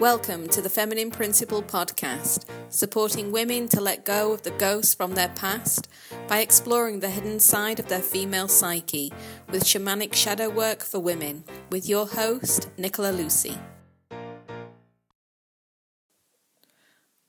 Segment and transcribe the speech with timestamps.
[0.00, 5.14] Welcome to the Feminine Principle podcast, supporting women to let go of the ghosts from
[5.14, 5.88] their past
[6.28, 9.10] by exploring the hidden side of their female psyche
[9.50, 13.58] with shamanic shadow work for women, with your host, Nicola Lucy.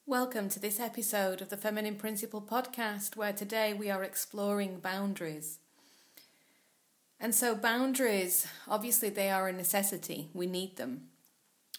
[0.06, 5.60] Welcome to this episode of the Feminine Principle podcast, where today we are exploring boundaries.
[7.18, 11.08] And so, boundaries obviously, they are a necessity, we need them.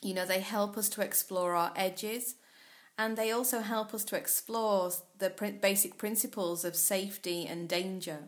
[0.00, 2.36] You know, they help us to explore our edges
[2.98, 5.30] and they also help us to explore the
[5.62, 8.24] basic principles of safety and danger.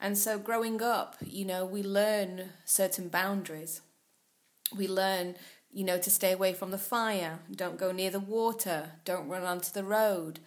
[0.00, 3.82] And so, growing up, you know, we learn certain boundaries.
[4.74, 5.36] We learn,
[5.70, 9.44] you know, to stay away from the fire, don't go near the water, don't run
[9.44, 10.40] onto the road.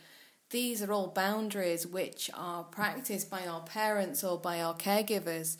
[0.49, 5.57] These are all boundaries which are practiced by our parents or by our caregivers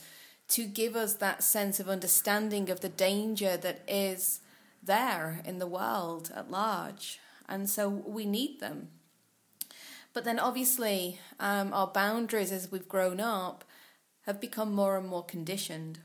[0.49, 4.39] to give us that sense of understanding of the danger that is
[4.81, 7.19] there in the world at large.
[7.49, 8.89] And so we need them.
[10.13, 13.63] But then, obviously, um, our boundaries as we've grown up
[14.25, 15.99] have become more and more conditioned.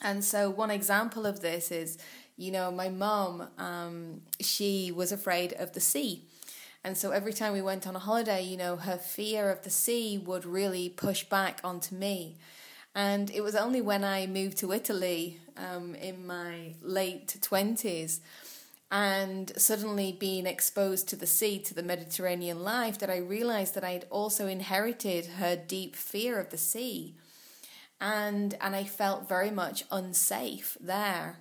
[0.00, 1.98] And so, one example of this is,
[2.36, 6.22] you know, my mom, um, she was afraid of the sea.
[6.82, 9.70] And so, every time we went on a holiday, you know, her fear of the
[9.70, 12.36] sea would really push back onto me.
[12.94, 18.20] And it was only when I moved to Italy um, in my late 20s
[18.90, 23.82] and suddenly being exposed to the sea, to the Mediterranean life, that I realized that
[23.82, 27.14] I'd also inherited her deep fear of the sea.
[28.00, 31.38] And, and I felt very much unsafe there.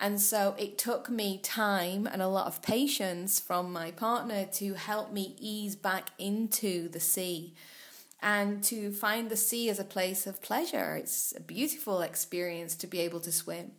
[0.00, 4.74] And so it took me time and a lot of patience from my partner to
[4.74, 7.52] help me ease back into the sea
[8.20, 10.96] and to find the sea as a place of pleasure.
[10.96, 13.72] It's a beautiful experience to be able to swim.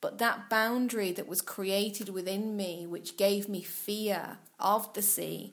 [0.00, 5.52] But that boundary that was created within me, which gave me fear of the sea,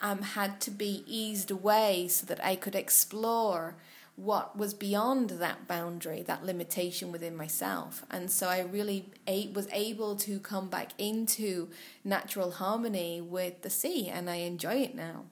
[0.00, 3.76] um, had to be eased away so that I could explore
[4.16, 8.04] what was beyond that boundary, that limitation within myself.
[8.10, 9.10] And so I really
[9.54, 11.68] was able to come back into
[12.02, 15.24] natural harmony with the sea, and I enjoy it now.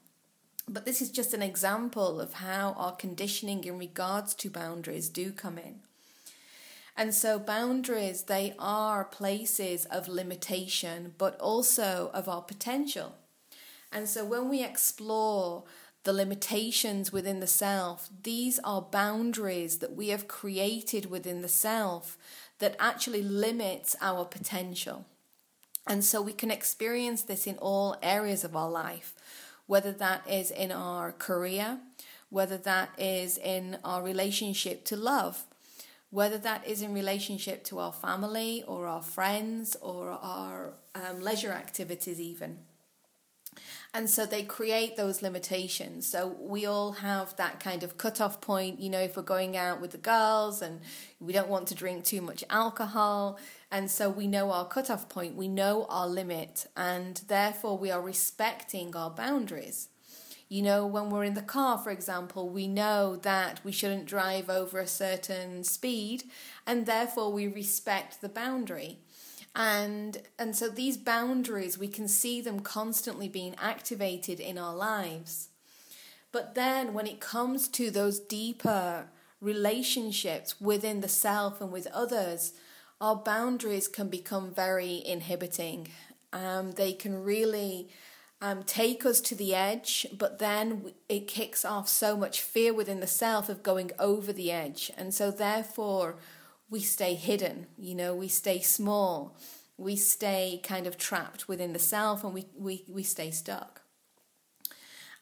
[0.67, 5.31] But this is just an example of how our conditioning in regards to boundaries do
[5.31, 5.81] come in.
[6.97, 13.15] And so, boundaries, they are places of limitation, but also of our potential.
[13.91, 15.63] And so, when we explore
[16.03, 22.17] the limitations within the self, these are boundaries that we have created within the self
[22.59, 25.05] that actually limits our potential.
[25.85, 29.13] And so, we can experience this in all areas of our life
[29.67, 31.79] whether that is in our career,
[32.29, 35.45] whether that is in our relationship to love,
[36.09, 41.51] whether that is in relationship to our family or our friends or our um, leisure
[41.51, 42.59] activities, even.
[43.95, 46.05] And so they create those limitations.
[46.05, 49.79] So we all have that kind of cut-off point, you know, if we're going out
[49.79, 50.81] with the girls and
[51.21, 53.39] we don't want to drink too much alcohol.
[53.71, 58.01] And so we know our cut-off point, we know our limit, and therefore we are
[58.01, 59.87] respecting our boundaries.
[60.49, 64.49] You know, when we're in the car, for example, we know that we shouldn't drive
[64.49, 66.25] over a certain speed,
[66.67, 68.99] and therefore we respect the boundary
[69.55, 75.49] and and so these boundaries we can see them constantly being activated in our lives
[76.31, 79.07] but then when it comes to those deeper
[79.39, 82.53] relationships within the self and with others
[82.99, 85.87] our boundaries can become very inhibiting
[86.33, 87.89] um, they can really
[88.41, 92.99] um, take us to the edge, but then it kicks off so much fear within
[92.99, 94.91] the self of going over the edge.
[94.97, 96.17] And so, therefore,
[96.69, 99.37] we stay hidden, you know, we stay small,
[99.77, 103.81] we stay kind of trapped within the self and we, we, we stay stuck.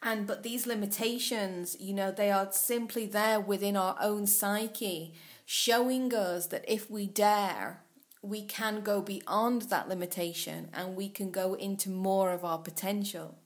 [0.01, 5.13] And but these limitations, you know, they are simply there within our own psyche,
[5.45, 7.81] showing us that if we dare,
[8.21, 13.37] we can go beyond that limitation and we can go into more of our potential.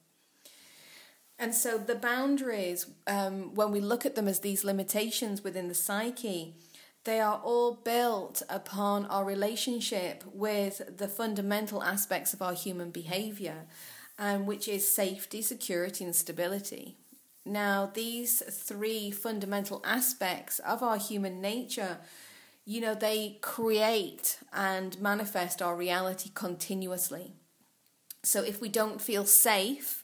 [1.40, 5.76] And so the boundaries, um, when we look at them as these limitations within the
[5.76, 6.56] psyche,
[7.08, 13.66] they are all built upon our relationship with the fundamental aspects of our human behavior,
[14.20, 16.98] um, which is safety, security, and stability.
[17.46, 22.00] Now, these three fundamental aspects of our human nature,
[22.66, 27.32] you know, they create and manifest our reality continuously.
[28.22, 30.04] So, if we don't feel safe,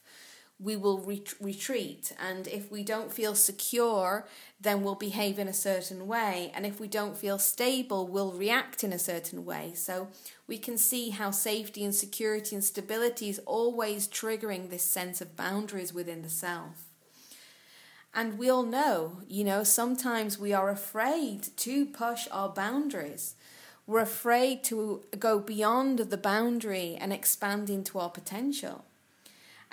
[0.64, 2.12] we will ret- retreat.
[2.18, 4.26] And if we don't feel secure,
[4.60, 6.50] then we'll behave in a certain way.
[6.54, 9.72] And if we don't feel stable, we'll react in a certain way.
[9.74, 10.08] So
[10.48, 15.36] we can see how safety and security and stability is always triggering this sense of
[15.36, 16.86] boundaries within the self.
[18.14, 23.34] And we all know, you know, sometimes we are afraid to push our boundaries.
[23.86, 28.84] We're afraid to go beyond the boundary and expand into our potential.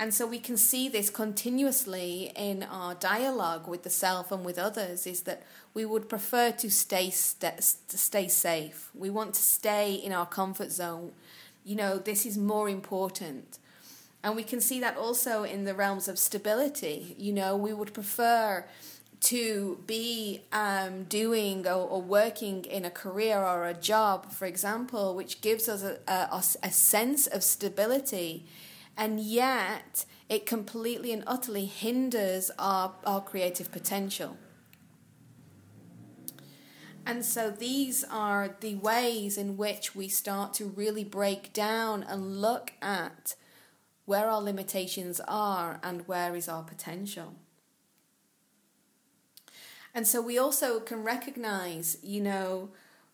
[0.01, 4.57] And so we can see this continuously in our dialogue with the self and with
[4.57, 5.43] others is that
[5.75, 8.89] we would prefer to stay st- stay safe.
[8.95, 11.11] We want to stay in our comfort zone.
[11.63, 13.59] You know, this is more important.
[14.23, 17.15] And we can see that also in the realms of stability.
[17.19, 18.65] You know, we would prefer
[19.19, 25.13] to be um, doing or, or, working in a career or a job, for example,
[25.13, 28.47] which gives us a, a, a sense of stability
[28.97, 34.37] and yet it completely and utterly hinders our, our creative potential.
[37.05, 42.39] And so these are the ways in which we start to really break down and
[42.39, 43.35] look at
[44.05, 47.35] where our limitations are and where is our potential.
[49.93, 52.69] And so we also can recognize, you know,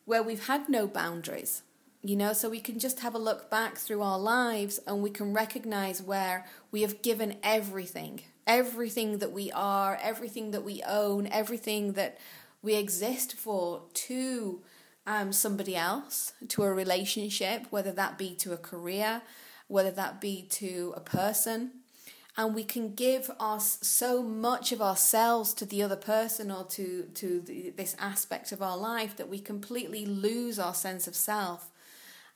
[0.06, 1.64] where we've had no boundaries
[2.04, 5.10] you know, so we can just have a look back through our lives and we
[5.10, 11.28] can recognize where we have given everything, everything that we are, everything that we own,
[11.28, 12.18] everything that
[12.62, 14.62] we exist for to
[15.08, 19.22] um, somebody else, to a relationship, whether that be to a career,
[19.68, 21.72] whether that be to a person.
[22.40, 27.10] And we can give us so much of ourselves to the other person or to,
[27.16, 31.72] to the, this aspect of our life that we completely lose our sense of self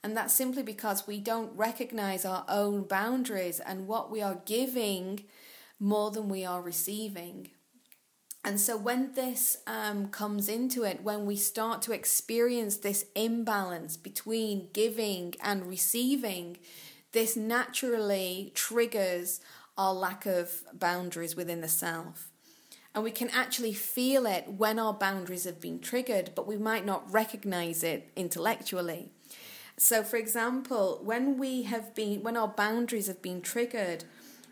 [0.02, 5.24] and that's simply because we don't recognize our own boundaries and what we are giving
[5.78, 7.50] more than we are receiving.
[8.44, 13.96] And so, when this um, comes into it, when we start to experience this imbalance
[13.96, 16.56] between giving and receiving,
[17.12, 19.40] this naturally triggers
[19.78, 22.30] our lack of boundaries within the self.
[22.94, 26.84] And we can actually feel it when our boundaries have been triggered, but we might
[26.84, 29.12] not recognize it intellectually.
[29.76, 34.04] So, for example, when we have been, when our boundaries have been triggered,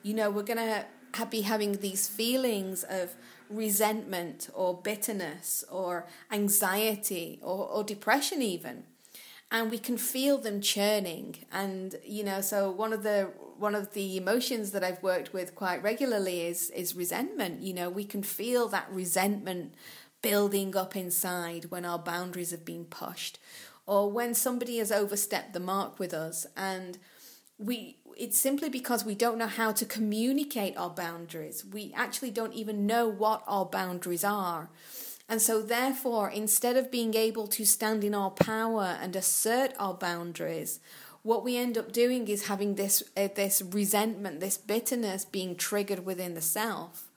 [0.02, 0.87] you know, we're going to
[1.26, 3.14] be having these feelings of
[3.49, 8.84] resentment or bitterness or anxiety or, or depression, even.
[9.52, 11.37] And we can feel them churning.
[11.52, 15.55] And, you know, so one of the one of the emotions that I've worked with
[15.55, 17.61] quite regularly is is resentment.
[17.61, 19.75] You know, we can feel that resentment
[20.22, 23.38] building up inside when our boundaries have been pushed
[23.91, 26.47] or when somebody has overstepped the mark with us.
[26.57, 26.97] And
[27.59, 31.65] we it's simply because we don't know how to communicate our boundaries.
[31.65, 34.71] We actually don't even know what our boundaries are.
[35.29, 39.95] And so therefore instead of being able to stand in our power and assert our
[39.95, 40.79] boundaries
[41.23, 46.07] what we end up doing is having this uh, this resentment this bitterness being triggered
[46.07, 47.11] within the self.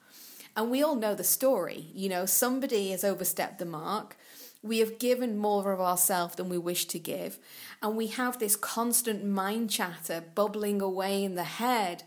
[0.57, 1.85] And we all know the story.
[1.93, 4.17] You know somebody has overstepped the mark
[4.63, 7.37] we have given more of ourselves than we wish to give.
[7.81, 12.03] And we have this constant mind chatter bubbling away in the head,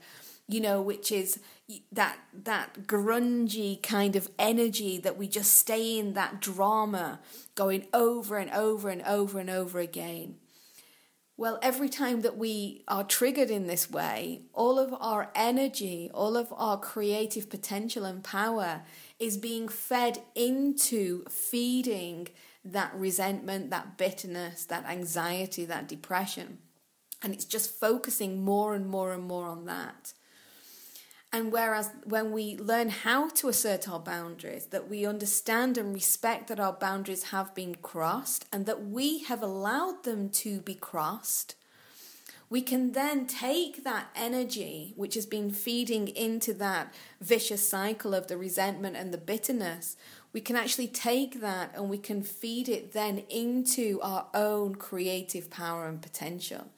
[0.48, 1.38] you know, which is
[1.92, 7.20] that that grungy kind of energy that we just stay in that drama
[7.54, 10.36] going over and over and over and over again.
[11.38, 16.34] Well, every time that we are triggered in this way, all of our energy, all
[16.34, 18.82] of our creative potential and power
[19.18, 22.28] is being fed into feeding
[22.64, 26.58] that resentment, that bitterness, that anxiety, that depression.
[27.22, 30.12] And it's just focusing more and more and more on that.
[31.32, 36.48] And whereas when we learn how to assert our boundaries, that we understand and respect
[36.48, 41.56] that our boundaries have been crossed and that we have allowed them to be crossed,
[42.48, 48.28] we can then take that energy, which has been feeding into that vicious cycle of
[48.28, 49.96] the resentment and the bitterness,
[50.32, 55.50] we can actually take that and we can feed it then into our own creative
[55.50, 56.68] power and potential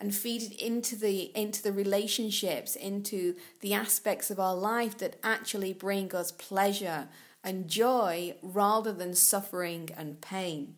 [0.00, 5.16] and feed it into the into the relationships into the aspects of our life that
[5.22, 7.08] actually bring us pleasure
[7.44, 10.74] and joy rather than suffering and pain.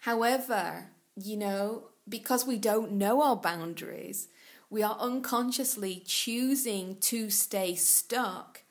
[0.00, 4.28] However you know because we don't know our boundaries
[4.68, 8.62] we are unconsciously choosing to stay stuck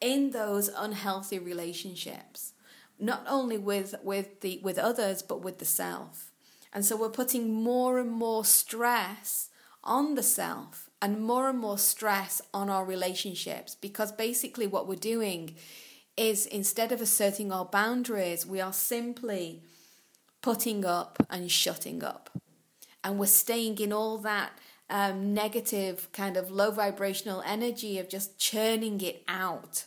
[0.00, 2.52] in those unhealthy relationships
[2.98, 6.30] not only with with the with others but with the self
[6.72, 9.48] and so we're putting more and more stress
[9.82, 14.96] on the self and more and more stress on our relationships because basically what we're
[14.96, 15.54] doing
[16.16, 19.62] is instead of asserting our boundaries, we are simply
[20.42, 22.30] putting up and shutting up.
[23.04, 24.58] And we're staying in all that
[24.88, 29.84] um, negative, kind of low vibrational energy of just churning it out,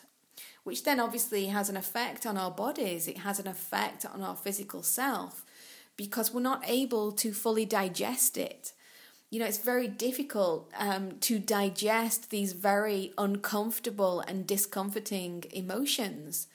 [0.63, 3.07] which then obviously has an effect on our bodies.
[3.07, 5.43] It has an effect on our physical self
[5.97, 8.73] because we're not able to fully digest it.
[9.31, 16.47] You know, it's very difficult um, to digest these very uncomfortable and discomforting emotions.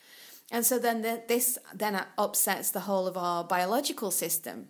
[0.50, 4.68] And so then the, this then upsets the whole of our biological system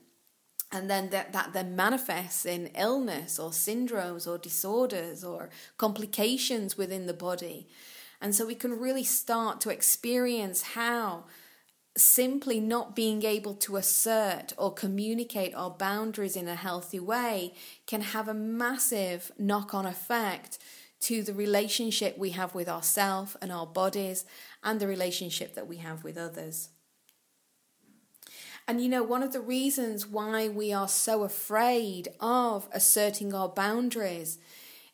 [0.72, 7.06] and then that, that then manifests in illness or syndromes or disorders or complications within
[7.06, 7.68] the body.
[8.20, 11.24] And so we can really start to experience how
[11.94, 17.52] simply not being able to assert or communicate our boundaries in a healthy way
[17.86, 20.58] can have a massive knock on effect
[21.00, 24.24] to the relationship we have with ourselves and our bodies
[24.62, 26.70] and the relationship that we have with others.
[28.66, 33.48] And you know, one of the reasons why we are so afraid of asserting our
[33.48, 34.38] boundaries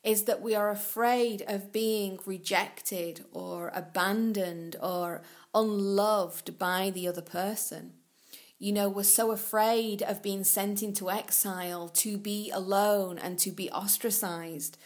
[0.03, 5.23] is that we are afraid of being rejected or abandoned or
[5.55, 7.93] unloved by the other person.
[8.59, 13.51] You know, we're so afraid of being sent into exile, to be alone and to
[13.51, 14.79] be ostracized,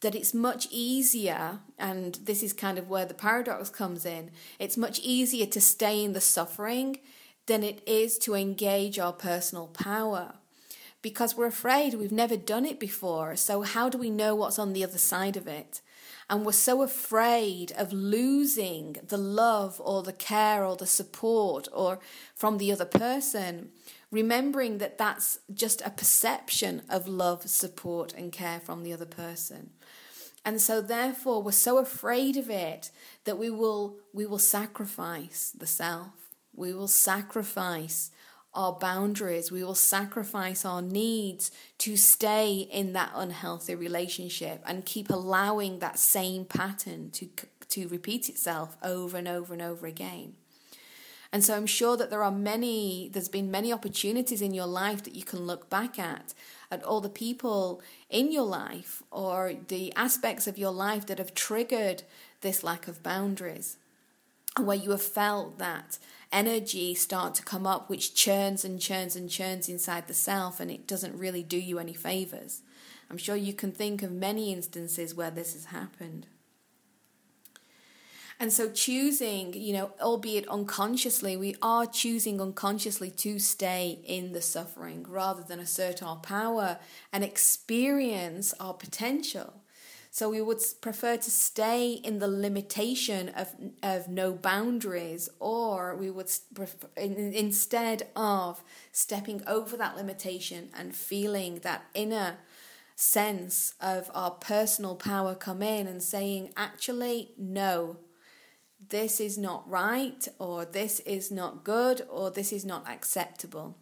[0.00, 4.76] that it's much easier, and this is kind of where the paradox comes in, it's
[4.76, 6.98] much easier to stay in the suffering
[7.46, 10.34] than it is to engage our personal power
[11.04, 13.36] because we're afraid we've never done it before.
[13.36, 15.82] So, how do we know what's on the other side of it?
[16.30, 21.98] And we're so afraid of losing the love or the care or the support or
[22.34, 23.68] from the other person,
[24.10, 29.70] remembering that that's just a perception of love, support, and care from the other person.
[30.42, 32.90] And so therefore we're so afraid of it
[33.24, 36.23] that we will we will sacrifice the self
[36.56, 38.10] we will sacrifice
[38.54, 39.50] our boundaries.
[39.50, 45.98] We will sacrifice our needs to stay in that unhealthy relationship and keep allowing that
[45.98, 47.28] same pattern to,
[47.70, 50.34] to repeat itself over and over and over again.
[51.32, 55.02] And so I'm sure that there are many, there's been many opportunities in your life
[55.02, 56.32] that you can look back at,
[56.70, 61.34] at all the people in your life or the aspects of your life that have
[61.34, 62.04] triggered
[62.40, 63.78] this lack of boundaries,
[64.60, 65.98] where you have felt that
[66.30, 70.70] energy start to come up which churns and churns and churns inside the self and
[70.70, 72.62] it doesn't really do you any favors.
[73.10, 76.26] I'm sure you can think of many instances where this has happened.
[78.40, 84.40] And so, choosing, you know, albeit unconsciously, we are choosing unconsciously to stay in the
[84.40, 86.78] suffering rather than assert our power
[87.12, 89.62] and experience our potential.
[90.14, 93.52] So we would prefer to stay in the limitation of,
[93.82, 101.58] of no boundaries, or we would prefer, instead of stepping over that limitation and feeling
[101.64, 102.36] that inner
[102.94, 107.96] sense of our personal power come in and saying, actually, no,
[108.90, 113.78] this is not right, or this is not good, or this is not acceptable.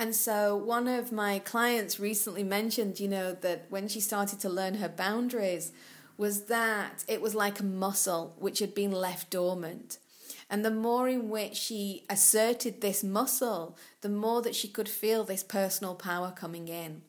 [0.00, 4.48] And so one of my clients recently mentioned, you know, that when she started to
[4.48, 5.72] learn her boundaries,
[6.16, 9.98] was that it was like a muscle which had been left dormant.
[10.48, 15.22] And the more in which she asserted this muscle, the more that she could feel
[15.22, 17.02] this personal power coming in.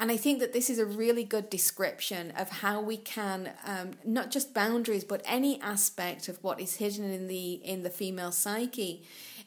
[0.00, 3.92] And I think that this is a really good description of how we can um,
[4.04, 8.32] not just boundaries, but any aspect of what is hidden in the in the female
[8.32, 9.04] psyche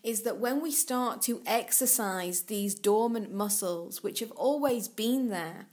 [0.08, 5.66] is that when we start to exercise these dormant muscles, which have always been there,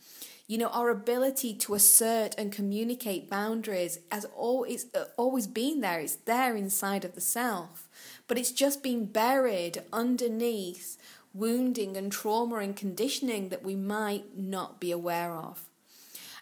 [0.48, 6.00] you know, our ability to assert and communicate boundaries has always, uh, always been there.
[6.00, 7.88] It's there inside of the self,
[8.26, 10.98] but it's just been buried underneath
[11.32, 15.62] wounding and trauma and conditioning that we might not be aware of.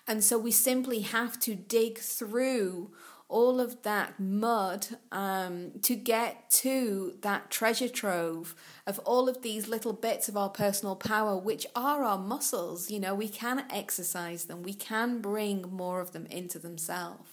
[0.08, 2.90] And so we simply have to dig through
[3.32, 8.54] all of that mud um, to get to that treasure trove
[8.86, 12.90] of all of these little bits of our personal power, which are our muscles.
[12.90, 17.30] You know, we can exercise them, we can bring more of them into themselves.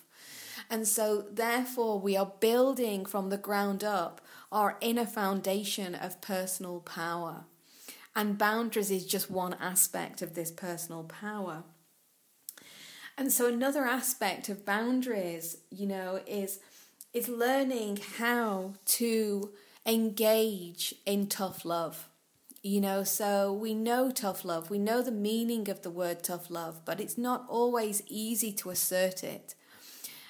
[0.69, 6.79] And so, therefore, we are building from the ground up our inner foundation of personal
[6.79, 7.45] power.
[8.15, 11.63] And boundaries is just one aspect of this personal power.
[13.19, 16.59] And so another aspect of boundaries, you know, is
[17.13, 19.51] is learning how to
[19.85, 22.07] engage in tough love.
[22.63, 26.49] You know, so we know tough love, we know the meaning of the word tough
[26.49, 29.53] love, but it's not always easy to assert it.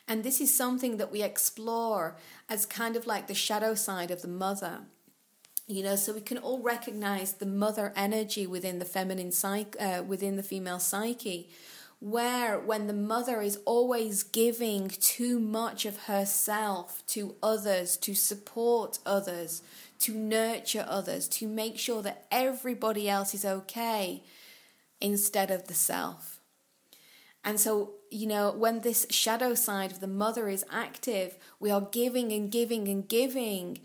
[0.07, 2.17] And this is something that we explore
[2.49, 4.79] as kind of like the shadow side of the mother.
[5.67, 10.01] You know, so we can all recognize the mother energy within the feminine psyche, uh,
[10.01, 11.51] within the female psyche,
[11.99, 18.99] where when the mother is always giving too much of herself to others, to support
[19.05, 19.61] others,
[19.99, 24.23] to nurture others, to make sure that everybody else is okay
[25.01, 26.39] instead of the self.
[27.43, 31.81] And so, you know, when this shadow side of the mother is active, we are
[31.91, 33.79] giving and giving and giving,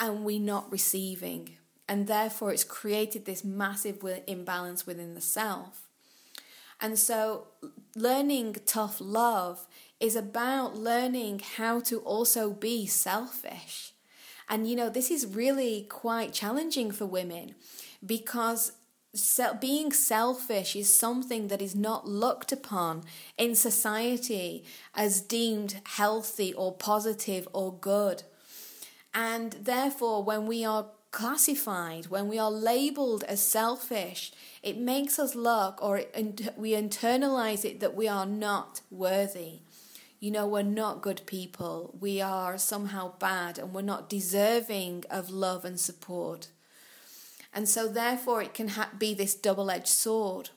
[0.00, 1.56] and we're not receiving.
[1.88, 5.88] And therefore, it's created this massive imbalance within the self.
[6.82, 7.46] And so,
[7.96, 9.66] learning tough love
[10.00, 13.92] is about learning how to also be selfish
[14.52, 17.54] and you know, this is really quite challenging for women
[18.04, 18.72] because
[19.62, 23.04] being selfish is something that is not looked upon
[23.38, 24.62] in society
[24.94, 28.24] as deemed healthy or positive or good.
[29.14, 35.34] And therefore, when we are classified, when we are labeled as selfish, it makes us
[35.34, 36.02] look or
[36.56, 39.60] we internalize it that we are not worthy
[40.22, 41.96] you know, we're not good people.
[41.98, 46.46] We are somehow bad and we're not deserving of love and support.
[47.52, 50.50] And so, therefore, it can ha- be this double edged sword.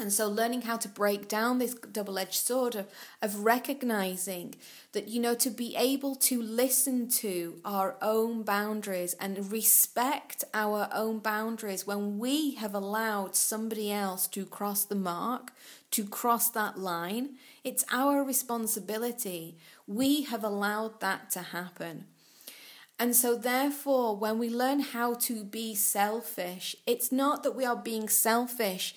[0.00, 2.86] And so, learning how to break down this double edged sword of,
[3.20, 4.54] of recognizing
[4.92, 10.88] that, you know, to be able to listen to our own boundaries and respect our
[10.94, 15.50] own boundaries when we have allowed somebody else to cross the mark,
[15.90, 17.30] to cross that line,
[17.64, 19.56] it's our responsibility.
[19.88, 22.04] We have allowed that to happen.
[23.00, 27.76] And so, therefore, when we learn how to be selfish, it's not that we are
[27.76, 28.94] being selfish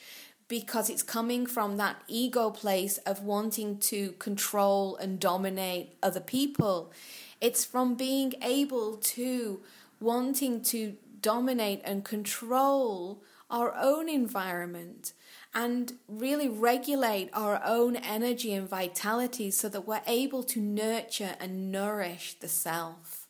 [0.51, 6.91] because it's coming from that ego place of wanting to control and dominate other people.
[7.39, 9.61] It's from being able to
[10.01, 15.13] wanting to dominate and control our own environment
[15.55, 21.71] and really regulate our own energy and vitality so that we're able to nurture and
[21.71, 23.25] nourish the self.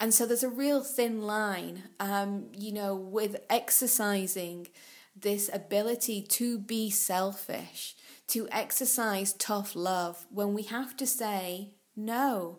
[0.00, 4.66] And so there's a real thin line, um, you know, with exercising
[5.20, 7.94] this ability to be selfish,
[8.28, 12.58] to exercise tough love when we have to say, no,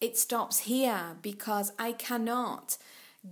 [0.00, 2.76] it stops here because I cannot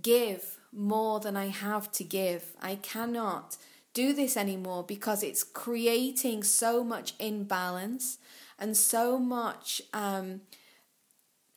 [0.01, 2.53] give more than I have to give.
[2.61, 3.57] I cannot
[3.93, 8.19] do this anymore because it's creating so much imbalance
[8.59, 10.41] and so much um,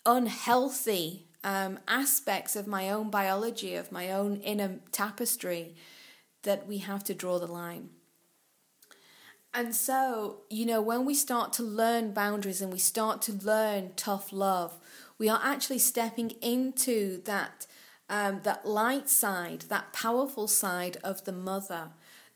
[0.06, 5.74] unhealthy um, aspects of my own biology, of my own inner tapestry,
[6.42, 7.90] that we have to draw the line.
[9.52, 13.92] And so, you know, when we start to learn boundaries and we start to learn
[13.96, 14.78] tough love,
[15.18, 17.66] we are actually stepping into that
[18.08, 21.90] um, that light side, that powerful side of the mother,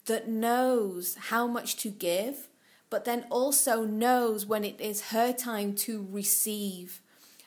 [0.06, 2.48] that knows how much to give,
[2.90, 7.00] but then also knows when it is her time to receive.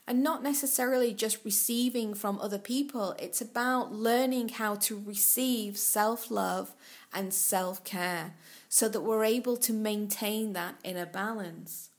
[0.07, 6.31] And not necessarily just receiving from other people, it's about learning how to receive self
[6.31, 6.73] love
[7.13, 8.35] and self care
[8.69, 11.89] so that we're able to maintain that inner balance.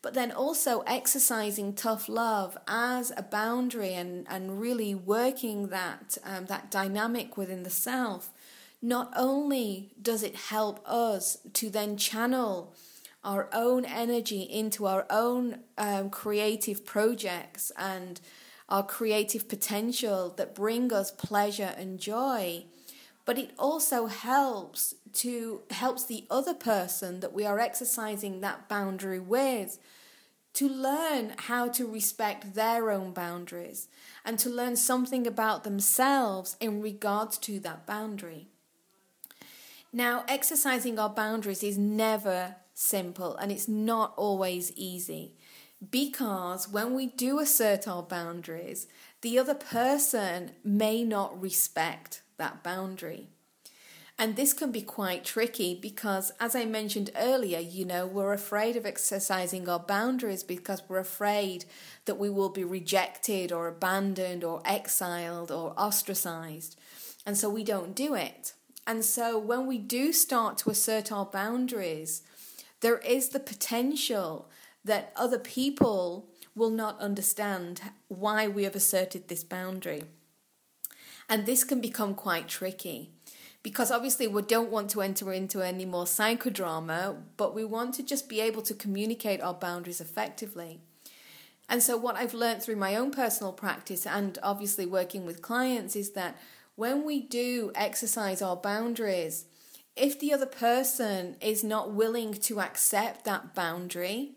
[0.00, 6.46] But then also exercising tough love as a boundary and, and really working that, um,
[6.46, 8.30] that dynamic within the self
[8.80, 12.72] not only does it help us to then channel
[13.24, 18.20] our own energy into our own um, creative projects and
[18.68, 22.64] our creative potential that bring us pleasure and joy.
[23.24, 29.20] But it also helps to helps the other person that we are exercising that boundary
[29.20, 29.78] with
[30.54, 33.88] to learn how to respect their own boundaries
[34.24, 38.48] and to learn something about themselves in regards to that boundary.
[39.92, 45.34] Now, exercising our boundaries is never simple and it's not always easy
[45.90, 48.86] because when we do assert our boundaries,
[49.20, 53.28] the other person may not respect that boundary.
[54.20, 58.74] And this can be quite tricky because, as I mentioned earlier, you know, we're afraid
[58.74, 61.64] of exercising our boundaries because we're afraid
[62.06, 66.76] that we will be rejected or abandoned or exiled or ostracized.
[67.24, 68.54] And so we don't do it.
[68.88, 72.22] And so when we do start to assert our boundaries,
[72.80, 74.48] there is the potential
[74.84, 80.04] that other people will not understand why we have asserted this boundary.
[81.28, 83.10] And this can become quite tricky
[83.62, 88.02] because obviously we don't want to enter into any more psychodrama, but we want to
[88.02, 90.80] just be able to communicate our boundaries effectively.
[91.68, 95.96] And so, what I've learned through my own personal practice and obviously working with clients
[95.96, 96.38] is that
[96.76, 99.44] when we do exercise our boundaries,
[99.98, 104.32] if the other person is not willing to accept that boundary,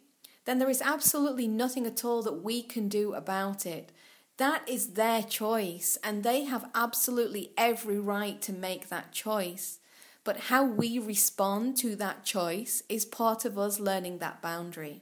[0.46, 3.92] then there is absolutely nothing at all that we can do about it.
[4.38, 9.80] That is their choice, and they have absolutely every right to make that choice.
[10.24, 15.02] But how we respond to that choice is part of us learning that boundary.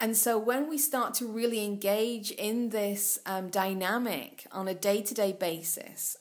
[0.00, 5.02] And so when we start to really engage in this um, dynamic on a day
[5.02, 6.18] to day basis,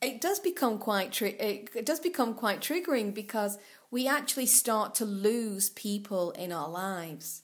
[0.00, 3.58] it does become quite tri- it does become quite triggering because
[3.90, 7.42] we actually start to lose people in our lives.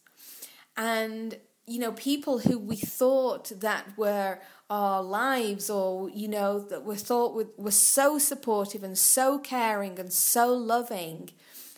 [0.76, 4.38] And you know, people who we thought that were
[4.68, 9.98] our lives or, you know, that we thought were, were so supportive and so caring
[9.98, 11.30] and so loving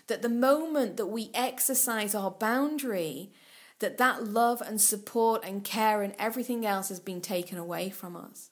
[0.08, 3.32] that the moment that we exercise our boundary,
[3.78, 8.16] that that love and support and care and everything else has been taken away from
[8.16, 8.50] us.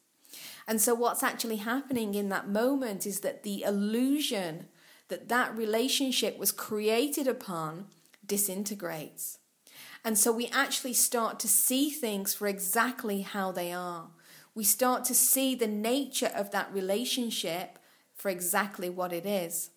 [0.67, 4.67] And so what's actually happening in that moment is that the illusion
[5.09, 7.87] that that relationship was created upon
[8.27, 9.39] disintegrates.
[10.05, 14.09] And so we actually start to see things for exactly how they are.
[14.55, 17.79] We start to see the nature of that relationship
[18.15, 19.71] for exactly what it is.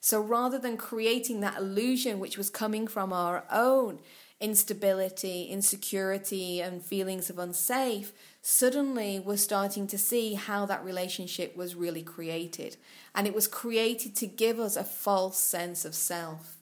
[0.00, 3.98] So rather than creating that illusion which was coming from our own
[4.40, 11.74] instability, insecurity, and feelings of unsafe, suddenly we're starting to see how that relationship was
[11.74, 12.76] really created.
[13.14, 16.56] And it was created to give us a false sense of self.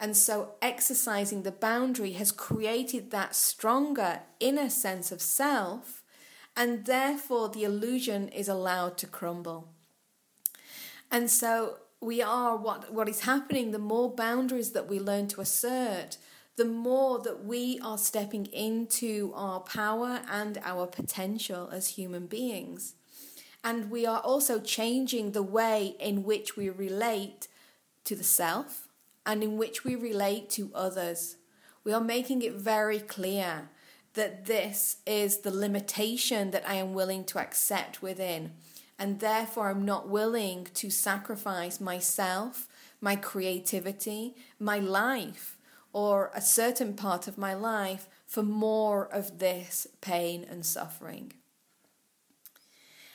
[0.00, 6.02] And so exercising the boundary has created that stronger inner sense of self,
[6.56, 9.68] and therefore the illusion is allowed to crumble.
[11.10, 15.40] And so we are what, what is happening, the more boundaries that we learn to
[15.40, 16.18] assert,
[16.58, 22.94] the more that we are stepping into our power and our potential as human beings.
[23.62, 27.46] And we are also changing the way in which we relate
[28.04, 28.88] to the self
[29.24, 31.36] and in which we relate to others.
[31.84, 33.70] We are making it very clear
[34.14, 38.50] that this is the limitation that I am willing to accept within,
[38.98, 42.66] and therefore I'm not willing to sacrifice myself,
[43.00, 45.57] my creativity, my life,
[45.92, 51.32] or a certain part of my life for more of this pain and suffering.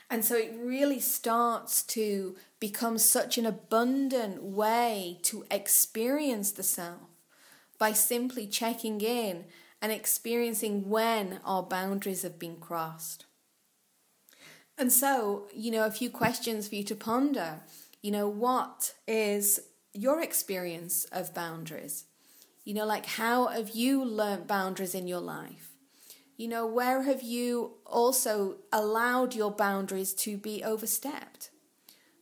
[0.10, 7.10] And so it really starts to become such an abundant way to experience the self
[7.80, 9.46] by simply checking in
[9.82, 13.26] and experiencing when our boundaries have been crossed.
[14.78, 17.62] And so, you know, a few questions for you to ponder.
[18.02, 19.60] You know, what is
[19.94, 22.06] your experience of boundaries?
[22.64, 25.72] You know, like how have you learnt boundaries in your life?
[26.38, 31.50] You know, where have you also allowed your boundaries to be overstepped?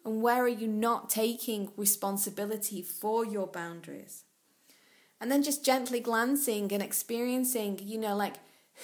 [0.03, 4.23] And where are you not taking responsibility for your boundaries?
[5.19, 8.35] And then just gently glancing and experiencing, you know, like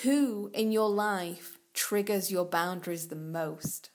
[0.03, 3.89] who in your life triggers your boundaries the most?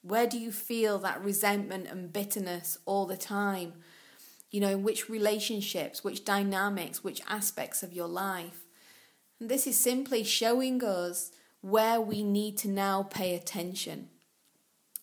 [0.00, 3.74] Where do you feel that resentment and bitterness all the time?
[4.50, 8.64] You know, which relationships, which dynamics, which aspects of your life?
[9.40, 11.30] And this is simply showing us
[11.60, 14.08] where we need to now pay attention.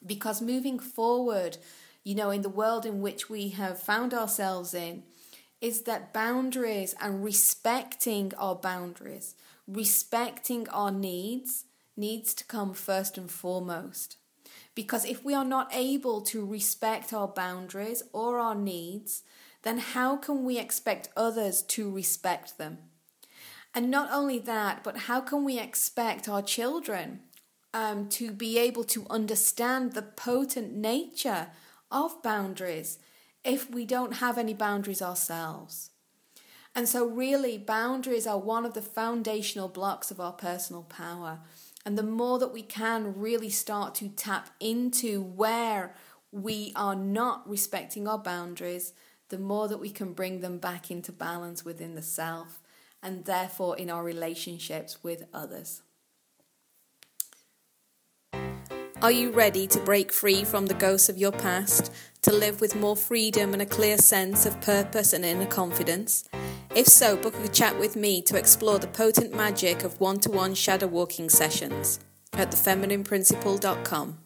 [0.05, 1.57] Because moving forward,
[2.03, 5.03] you know, in the world in which we have found ourselves in,
[5.61, 9.35] is that boundaries and respecting our boundaries,
[9.67, 11.65] respecting our needs,
[11.97, 14.17] needs to come first and foremost.
[14.75, 19.23] Because if we are not able to respect our boundaries or our needs,
[19.63, 22.77] then how can we expect others to respect them?
[23.73, 27.21] And not only that, but how can we expect our children
[27.73, 31.47] um, to be able to understand the potent nature
[31.89, 32.99] of boundaries
[33.43, 35.89] if we don't have any boundaries ourselves?
[36.73, 41.39] And so, really, boundaries are one of the foundational blocks of our personal power.
[41.85, 45.95] And the more that we can really start to tap into where
[46.31, 48.93] we are not respecting our boundaries,
[49.29, 52.59] the more that we can bring them back into balance within the self
[53.03, 55.83] and therefore in our relationships with others.
[59.01, 61.91] Are you ready to break free from the ghosts of your past,
[62.23, 66.27] to live with more freedom and a clear sense of purpose and inner confidence?
[66.75, 70.29] If so, book a chat with me to explore the potent magic of one to
[70.29, 72.01] one shadow walking sessions
[72.33, 74.17] at thefeminineprinciple.com.